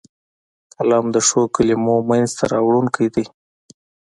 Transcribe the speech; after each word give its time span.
قلم 0.73 1.05
د 1.15 1.17
ښو 1.27 1.41
کلمو 1.55 1.95
منځ 2.09 2.29
ته 2.37 2.43
راوړونکی 2.53 3.05
دی 3.15 3.25